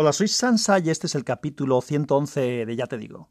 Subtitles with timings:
[0.00, 3.30] Hola, soy Sansa y este es el capítulo 111 de Ya te digo.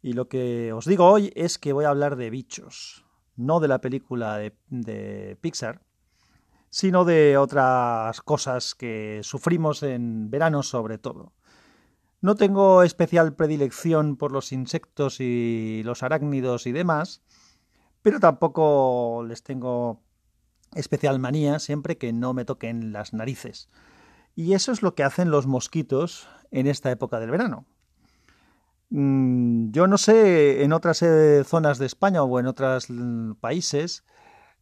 [0.00, 3.04] Y lo que os digo hoy es que voy a hablar de bichos,
[3.36, 5.82] no de la película de, Pixar,
[6.70, 11.34] sino de otras cosas que sufrimos en verano sobre todo.
[12.22, 17.20] No tengo especial predilección por los insectos y los arácnidos y demás,
[18.00, 20.00] pero tampoco les tengo
[20.74, 23.68] especial manía siempre que no me toquen las narices.
[24.34, 27.66] Y eso es lo que hacen los mosquitos en esta época del verano.
[28.90, 34.04] Mm, yo no sé en otras eh, zonas de España o en otros mm, países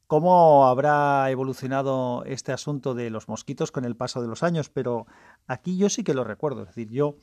[0.06, 5.06] cómo habrá evolucionado este asunto de los mosquitos con el paso de los años, pero
[5.46, 6.62] aquí yo sí que lo recuerdo.
[6.62, 7.16] Es decir, yo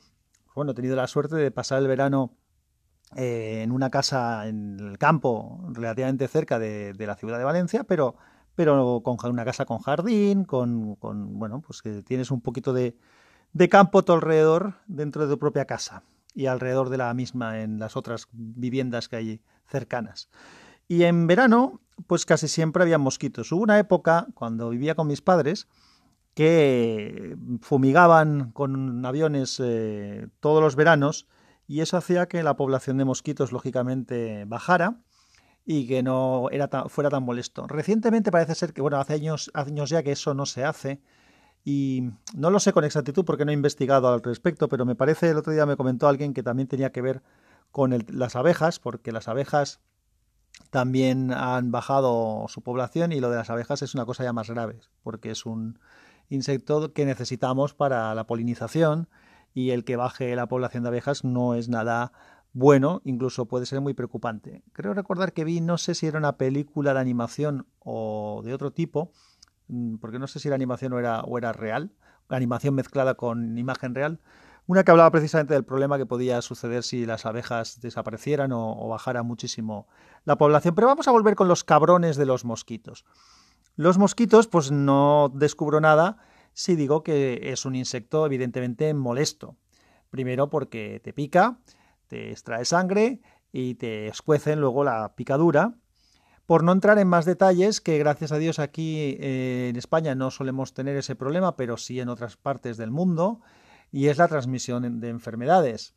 [0.54, 2.36] bueno, he tenido la suerte de pasar el verano
[3.16, 8.16] eh, en una casa en el campo relativamente cerca de la ciudad de Valencia, pero
[8.60, 12.94] pero con una casa con jardín, con, bueno, pues que tienes un poquito de,
[13.54, 16.02] de campo tu alrededor dentro de tu propia casa
[16.34, 20.28] y alrededor de la misma en las otras viviendas que hay cercanas.
[20.88, 23.50] Y en verano, pues casi siempre había mosquitos.
[23.50, 25.66] Hubo una época, cuando vivía con mis padres,
[26.34, 31.26] que fumigaban con aviones eh, todos los veranos
[31.66, 35.00] y eso hacía que la población de mosquitos, lógicamente, bajara
[35.64, 37.66] y que no era fuera tan molesto.
[37.66, 41.00] Recientemente parece ser que, bueno, hace años, años ya que eso no se hace
[41.64, 45.30] y no lo sé con exactitud porque no he investigado al respecto, pero me parece,
[45.30, 47.22] el otro día me comentó alguien que también tenía que ver
[47.70, 49.80] con las abejas, porque las abejas
[50.70, 54.50] también han bajado su población y lo de las abejas es una cosa ya más
[54.50, 55.78] grave, porque es un
[56.28, 59.08] insecto que necesitamos para la polinización
[59.52, 62.12] y el que baje la población de abejas no es nada
[62.52, 64.62] bueno, incluso puede ser muy preocupante.
[64.72, 68.72] Creo recordar que vi, no sé si era una película de animación o de otro
[68.72, 69.12] tipo,
[69.68, 71.92] mm, porque no sé si la animación o era, era real,
[72.28, 74.20] animación mezclada con imagen real,
[74.66, 79.24] una que hablaba precisamente del problema que podía suceder si las abejas desaparecieran o bajara
[79.24, 79.88] muchísimo
[80.24, 80.74] la población.
[80.74, 83.04] Pero vamos a volver con los cabrones de los mosquitos.
[83.76, 86.18] Los mosquitos, pues no descubro nada
[86.52, 89.56] si digo que es un insecto evidentemente molesto.
[90.10, 91.58] Primero porque te pica,
[92.10, 93.20] te extrae sangre
[93.52, 95.76] y te escuecen luego la picadura.
[96.44, 100.32] Por no entrar en más detalles, que gracias a Dios aquí eh, en España no
[100.32, 103.40] solemos tener ese problema, pero sí en otras partes del mundo,
[103.92, 105.94] y es la transmisión de enfermedades.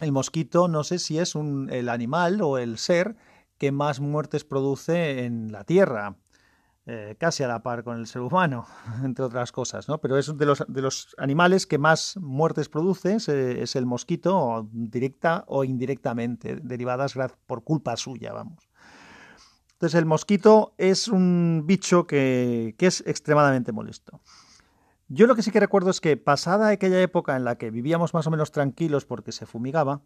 [0.00, 3.16] El mosquito no sé si es el animal o el ser
[3.58, 6.16] que más muertes produce en la Tierra.
[6.86, 8.66] Eh, casi a la par con el ser humano,
[9.04, 9.98] entre otras cosas, ¿no?
[9.98, 15.44] Pero es de los, de los animales que más muertes produce, es, el mosquito, directa
[15.46, 17.14] o indirectamente, derivadas
[17.46, 18.68] por culpa suya, vamos.
[19.72, 24.20] Entonces el mosquito es un bicho que, que es extremadamente molesto.
[25.08, 28.12] Yo lo que sí que recuerdo es que pasada aquella época en la que vivíamos
[28.12, 30.02] más o menos tranquilos porque se fumigaba,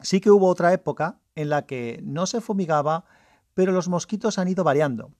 [0.00, 3.04] sí que hubo otra época en la que no se fumigaba,
[3.52, 5.12] pero los mosquitos han ido variando.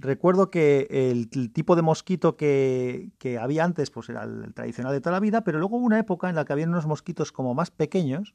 [0.00, 3.10] Recuerdo que el, tipo de mosquito que,
[3.40, 6.28] había antes pues era el, tradicional de toda la vida, pero luego hubo una época
[6.28, 8.34] en la que había unos mosquitos como más pequeños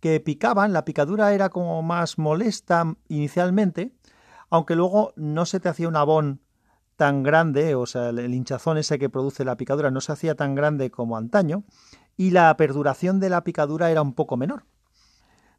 [0.00, 3.94] que picaban, la picadura era como más molesta inicialmente,
[4.48, 6.40] aunque luego no se te hacía un abón
[6.96, 10.54] tan grande, o sea, el hinchazón ese que produce la picadura no se hacía tan
[10.54, 11.64] grande como antaño,
[12.16, 14.64] y la perduración de la picadura era un poco menor.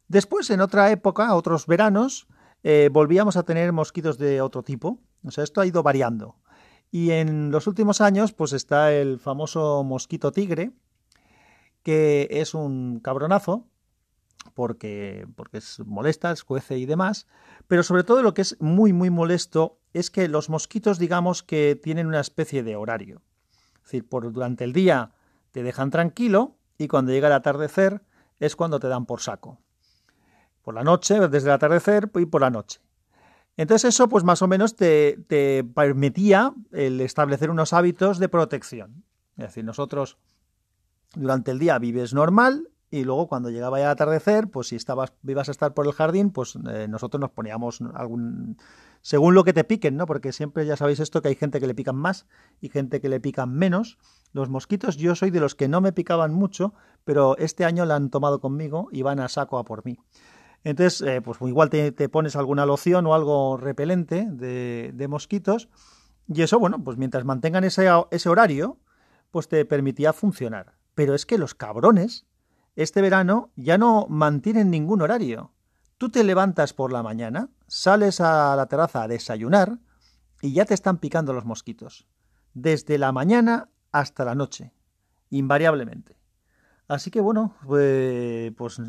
[0.08, 2.28] Después, en otra época, otros veranos,
[2.64, 5.00] eh, volvíamos a tener mosquitos de otro tipo.
[5.24, 6.36] O sea, esto ha ido variando.
[6.92, 10.72] Y en los últimos años, pues está el famoso mosquito tigre,
[11.84, 13.66] que es un cabronazo,
[14.54, 17.28] porque, porque es molesta, escuece y demás.
[17.68, 21.80] Pero sobre todo lo que es muy, muy molesto es que los mosquitos, digamos que
[21.82, 23.22] tienen una especie de horario.
[23.78, 25.14] Es decir, por, durante el día
[25.52, 28.02] te dejan tranquilo y cuando llega el atardecer
[28.40, 29.60] es cuando te dan por saco
[30.64, 32.80] por la noche, desde el atardecer y por la noche.
[33.58, 35.18] Entonces eso pues más o menos te,
[35.76, 39.04] permitía el establecer unos hábitos de protección.
[39.38, 40.18] Es decir, nosotros
[41.16, 45.14] durante el día vives normal y luego cuando llegaba ya el atardecer, pues si estabas,
[45.24, 48.58] ibas a estar por el jardín, pues eh, nosotros nos poníamos algún...
[49.02, 50.06] según lo que te piquen, ¿no?
[50.06, 52.26] Porque siempre ya sabéis esto que hay gente que le pican más
[52.60, 53.98] y gente que le pican menos.
[54.34, 56.74] Los mosquitos yo soy de los que no me picaban mucho,
[57.04, 59.98] pero este año la han tomado conmigo y van a saco a por mí.
[60.64, 65.70] Entonces, eh, pues igual te, pones alguna loción o algo repelente de, mosquitos
[66.28, 68.80] y eso, bueno, pues mientras mantengan ese, ese horario,
[69.32, 70.76] pues te permitía funcionar.
[70.94, 72.26] Pero es que los cabrones,
[72.76, 75.52] este verano, ya no mantienen ningún horario.
[75.98, 79.80] Tú te levantas por la mañana, sales a la terraza a desayunar
[80.42, 82.08] y ya te están picando los mosquitos.
[82.54, 84.74] Desde la mañana hasta la noche.
[85.30, 86.18] invariablemente.
[86.90, 88.82] Así que bueno, pues, pues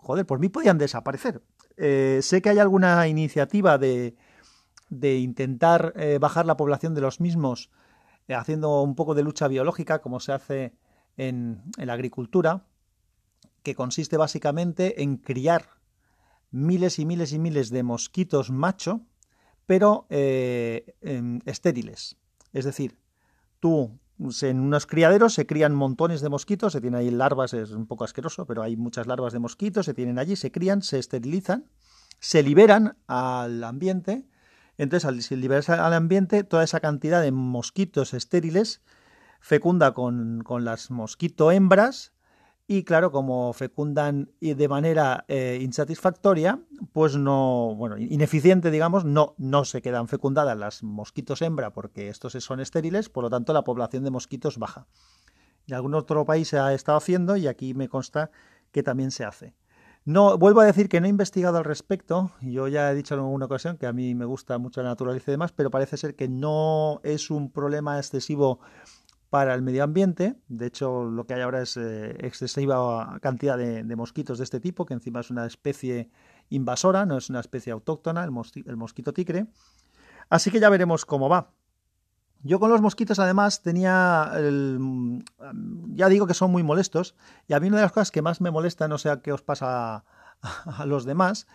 [0.00, 1.42] joder, por mí podían desaparecer.
[1.76, 4.16] Eh, sé que hay alguna iniciativa de,
[4.88, 7.70] de intentar eh, bajar la población de los mismos
[8.28, 10.74] eh, haciendo un poco de lucha biológica, como se hace
[11.16, 12.66] en, la agricultura,
[13.62, 15.80] que consiste básicamente en criar
[16.50, 19.02] miles y miles y miles de mosquitos macho,
[19.66, 22.16] pero estériles.
[22.52, 22.98] Es decir,
[23.60, 24.00] tú
[24.42, 28.04] en unos criaderos se crían montones de mosquitos, se tienen ahí larvas, es un poco
[28.04, 31.66] asqueroso, pero hay muchas larvas de mosquitos, se tienen allí, se crían, se esterilizan,
[32.18, 34.26] se liberan al ambiente.
[34.76, 38.82] Entonces, al liberarse al ambiente, toda esa cantidad de mosquitos estériles
[39.40, 42.12] fecunda con, con las mosquito hembras
[42.72, 46.60] y claro, como fecundan de manera eh, insatisfactoria,
[46.92, 52.34] pues no, bueno, ineficiente, digamos, no, no se quedan fecundadas las mosquitos hembra porque estos
[52.34, 54.86] son estériles, por lo tanto la población de mosquitos baja.
[55.66, 58.30] En algún otro país se ha estado haciendo y aquí me consta
[58.70, 59.56] que también se hace.
[60.04, 62.30] No, vuelvo a decir que no he investigado al respecto.
[62.40, 65.32] Yo ya he dicho en alguna ocasión que a mí me gusta mucho la naturaleza
[65.32, 68.60] y demás, pero parece ser que no es un problema excesivo
[69.30, 70.36] para el medio ambiente.
[70.48, 74.84] De hecho, lo que hay ahora es eh, excesiva cantidad de, mosquitos de este tipo,
[74.84, 76.10] que encima es una especie
[76.50, 78.32] invasora, no es una especie autóctona, el,
[78.76, 79.46] mosquito tigre.
[80.28, 81.52] Así que ya veremos cómo va.
[82.42, 84.32] Yo con los mosquitos además tenía,
[85.88, 87.14] ya digo que son muy molestos,
[87.46, 89.42] y a mí una de las cosas que más me molesta, no sé qué os
[89.42, 90.04] pasa
[90.42, 91.46] a los demás,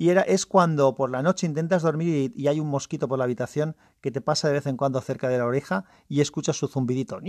[0.00, 3.24] y era, es cuando por la noche intentas dormir y, hay un mosquito por la
[3.24, 6.68] habitación que te pasa de vez en cuando cerca de la oreja y escuchas su
[6.68, 7.20] zumbidito.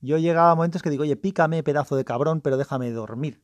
[0.00, 3.42] Yo llegaba a momentos que digo, oye, pícame, pedazo de cabrón, pero déjame dormir.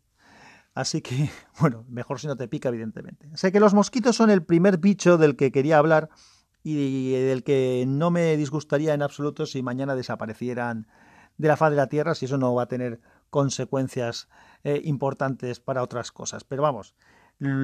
[0.73, 1.29] Así que,
[1.61, 3.29] bueno, mejor si no te pica, evidentemente.
[3.35, 6.09] Sé que los mosquitos son el primer bicho del que quería hablar
[6.63, 10.87] y del que no me disgustaría en absoluto si mañana desaparecieran
[11.37, 14.31] de la faz de la Tierra, si eso no va a tener consecuencias
[14.65, 16.45] eh, importantes para otras cosas.
[16.45, 16.95] Pero vamos,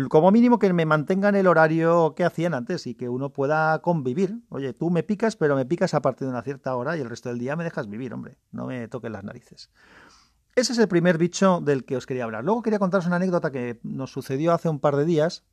[0.09, 4.41] como mínimo que me mantengan el horario que hacían antes y que uno pueda convivir.
[4.49, 7.11] Oye, tú me picas, pero me picas a partir de una cierta hora y el
[7.11, 9.71] resto del día me dejas vivir, hombre, no me toques las narices.
[10.55, 12.45] Ese es el primer bicho del que os quería hablar.
[12.45, 15.45] Luego quería contaros una anécdota que nos sucedió hace un par de días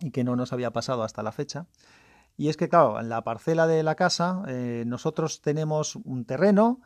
[0.00, 1.66] y que no nos había pasado hasta la fecha.
[2.36, 6.82] Y es que, claro, en la parcela de la casa eh, nosotros tenemos un terreno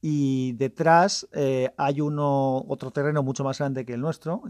[0.00, 4.42] y detrás eh, hay uno, otro terreno mucho más grande que el nuestro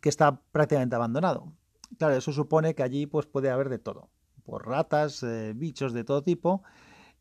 [0.00, 1.52] que está prácticamente abandonado.
[1.98, 4.08] Claro, eso supone que allí pues, puede haber de todo,
[4.44, 6.62] por ratas, eh, bichos de todo tipo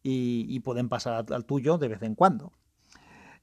[0.02, 2.52] y, pueden pasar al tuyo de vez en cuando.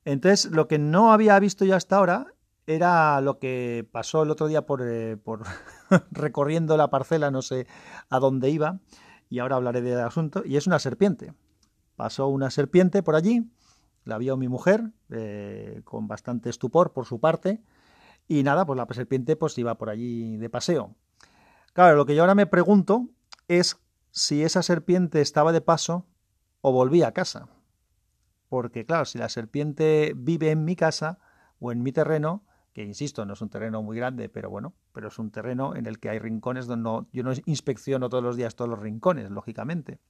[0.05, 2.35] Entonces, lo que no había visto yo hasta ahora
[2.67, 5.43] era lo que pasó el otro día por, eh, por
[6.11, 7.67] recorriendo la parcela, no sé
[8.08, 8.81] a dónde iba,
[9.29, 11.32] y ahora hablaré del asunto, y es una serpiente.
[11.97, 13.50] Pasó una serpiente por allí,
[14.05, 17.62] la vio mi mujer, eh, con bastante estupor por su parte,
[18.29, 20.94] y nada, pues la serpiente pues iba por allí de paseo.
[21.73, 23.08] Claro, lo que yo ahora me pregunto
[23.49, 23.81] es
[24.11, 26.06] si esa serpiente estaba de paso
[26.61, 27.49] o volvía a casa.
[28.49, 31.19] Porque claro, si la serpiente vive en mi casa
[31.58, 35.08] o en mi terreno, que insisto, no es un terreno muy grande, pero bueno, pero
[35.08, 38.55] es un terreno en el que hay rincones donde yo no inspecciono todos los días
[38.55, 40.00] todos los rincones, lógicamente.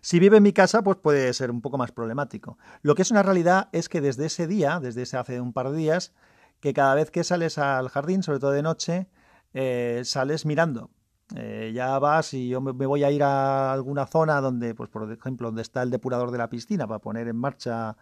[0.00, 2.58] Si vive en mi casa, pues puede ser un poco más problemático.
[2.82, 5.70] Lo que es una realidad es que desde ese día, desde ese hace un par
[5.70, 6.14] de días,
[6.60, 9.08] que cada vez que sales al jardín, sobre todo de noche,
[9.52, 10.90] eh, sales mirando.
[11.36, 15.10] Eh, ya vas y yo me voy a ir a alguna zona donde, pues por
[15.12, 17.96] ejemplo, donde está el depurador de la piscina para poner en marcha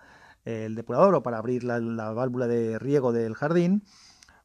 [0.45, 3.85] eh, el depurador o para abrir la, la válvula de riego del jardín,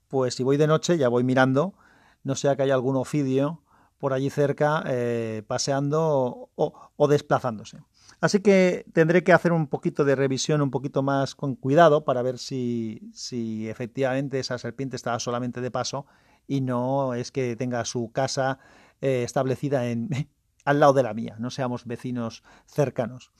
[0.09, 1.75] pues si voy de noche ya voy mirando,
[2.23, 3.62] no sea que haya algún ofidio
[4.03, 7.77] por allí cerca eh, paseando o, desplazándose.
[8.19, 12.21] Así que tendré que hacer un poquito de revisión, un poquito más con cuidado para
[12.21, 16.05] ver si, si efectivamente esa serpiente está solamente de paso
[16.47, 18.59] y no es que tenga su casa
[18.99, 20.09] eh, establecida en,
[20.65, 23.31] al lado de la mía, no seamos vecinos cercanos.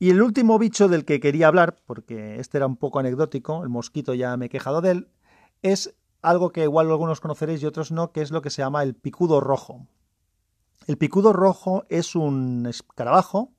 [0.00, 3.68] Y el último bicho del que quería hablar, porque este era un poco anecdótico, el
[3.68, 5.08] mosquito ya me he quejado de él,
[5.62, 8.82] es algo que igual algunos conoceréis y otros no, que es lo que se llama
[8.82, 9.86] el picudo rojo.
[10.86, 13.52] El picudo rojo es un escarabajo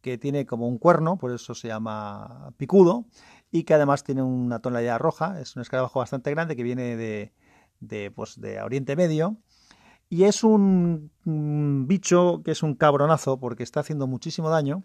[0.00, 3.06] que tiene como un cuerno, por eso se llama picudo,
[3.50, 5.40] y que además tiene una tonalidad roja.
[5.40, 7.32] Es un escarabajo bastante grande que viene de,
[7.80, 9.36] de, pues, de Oriente Medio.
[10.08, 14.84] Y es un, un bicho que es un cabronazo porque está haciendo muchísimo daño,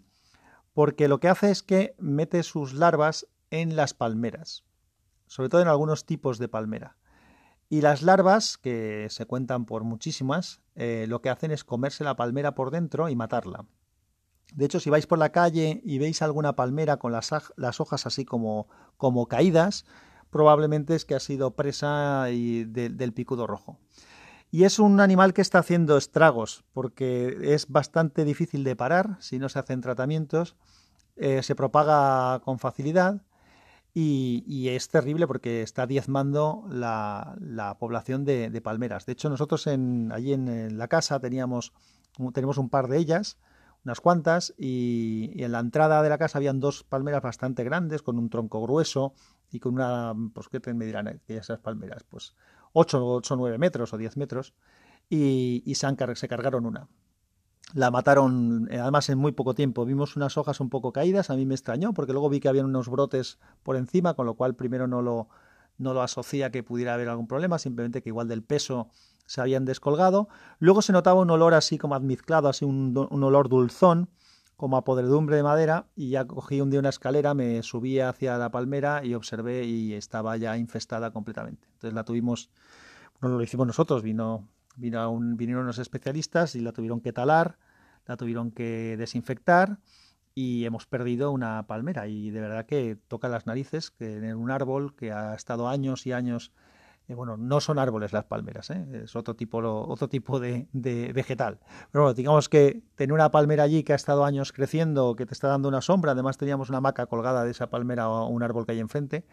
[0.74, 4.64] porque lo que hace es que mete sus larvas en las palmeras,
[5.26, 6.96] sobre todo en algunos tipos de palmera.
[7.72, 12.16] Y las larvas, que se cuentan por muchísimas, eh, lo que hacen es comerse la
[12.16, 13.64] palmera por dentro y matarla.
[14.52, 17.32] De hecho, si vais por la calle y veis alguna palmera con las,
[17.80, 19.86] hojas así como, como caídas,
[20.28, 23.78] probablemente es que ha sido presa del picudo rojo.
[24.50, 29.38] Y es un animal que está haciendo estragos, porque es bastante difícil de parar si
[29.38, 30.56] no se hacen tratamientos,
[31.16, 33.22] eh, se propaga con facilidad
[33.94, 39.04] y, es terrible porque está diezmando la, población de, palmeras.
[39.06, 41.72] De hecho, nosotros en, allí en, la casa teníamos
[42.18, 43.38] un par de ellas,
[43.84, 48.18] unas cuantas, y, en la entrada de la casa habían dos palmeras bastante grandes, con
[48.18, 49.12] un tronco grueso
[49.50, 52.34] y con una, pues qué me dirán esas palmeras, pues
[52.72, 54.54] 8 o 9 metros o 10 metros,
[55.10, 56.88] y, se, se cargaron una.
[57.74, 59.84] La mataron, eh, además en muy poco tiempo.
[59.84, 62.64] Vimos unas hojas un poco caídas, a mí me extrañó, porque luego vi que había
[62.64, 65.28] unos brotes por encima, con lo cual primero no lo,
[65.78, 68.88] no lo asocié a que pudiera haber algún problema, simplemente que igual del peso
[69.26, 70.28] se habían descolgado.
[70.58, 74.08] Luego se notaba un olor así como admizclado, así un, olor dulzón,
[74.56, 78.38] como a podredumbre de madera, y ya cogí un día una escalera, me subí hacia
[78.38, 81.66] la palmera y observé y estaba ya infestada completamente.
[81.72, 82.50] Entonces la tuvimos,
[83.20, 87.58] no lo hicimos nosotros, vino, vino vinieron unos especialistas y la tuvieron que talar,
[88.06, 89.78] la tuvieron que desinfectar
[90.34, 94.50] y hemos perdido una palmera y de verdad que toca las narices que en un
[94.50, 96.52] árbol que ha estado años y años
[97.08, 99.02] eh, bueno, no son árboles las palmeras, ¿eh?
[99.04, 100.68] es otro tipo, otro tipo de,
[101.14, 101.58] vegetal.
[101.90, 105.34] Pero bueno, digamos que tener una palmera allí que ha estado años creciendo, que te
[105.34, 108.66] está dando una sombra, además teníamos una maca colgada de esa palmera o un árbol
[108.66, 109.24] que hay enfrente,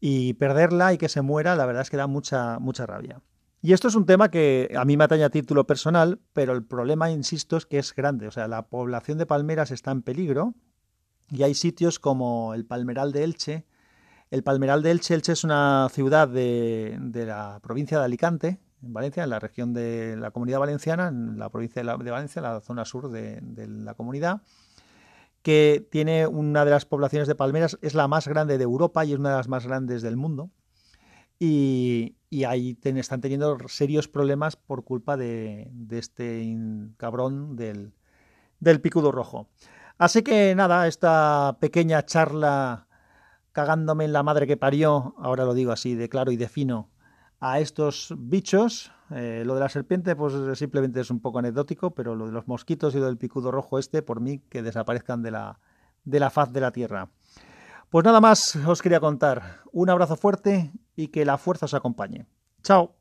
[0.00, 3.20] y perderla y que se muera, la verdad es que da mucha, mucha rabia.
[3.60, 6.64] Y esto es un tema que a mí me atañe a título personal, pero el
[6.64, 8.28] problema, insisto, es que es grande.
[8.28, 10.54] O sea, la población de palmeras está en peligro
[11.30, 13.66] y hay sitios como el Palmeral de Elche,
[14.30, 19.24] el Palmeral de Elche, Elche es una ciudad de, la provincia de Alicante, en Valencia,
[19.24, 23.10] en la región de la comunidad valenciana, en la provincia de, Valencia, la zona sur
[23.10, 24.42] de, la comunidad,
[25.42, 29.14] que tiene una de las poblaciones de palmeras, es la más grande de Europa y
[29.14, 30.50] es una de las más grandes del mundo.
[31.38, 32.16] Y,
[32.46, 36.56] ahí están teniendo serios problemas por culpa de, este
[36.96, 37.92] cabrón del,
[38.60, 39.48] del picudo rojo.
[39.98, 42.86] Así que nada, esta pequeña charla
[43.52, 46.90] cagándome en la madre que parió, ahora lo digo así de claro y de fino,
[47.40, 48.92] a estos bichos.
[49.10, 52.46] Eh, lo de la serpiente, pues simplemente es un poco anecdótico, pero lo de los
[52.46, 55.58] mosquitos y lo del picudo rojo este, por mí, que desaparezcan de la,
[56.04, 57.08] de la faz de la tierra.
[57.90, 59.62] Pues nada más os quería contar.
[59.72, 62.26] Un abrazo fuerte y que la fuerza os acompañe.
[62.62, 62.97] Chao.